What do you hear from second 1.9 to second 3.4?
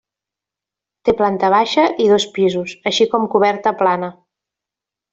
i dos pisos, així com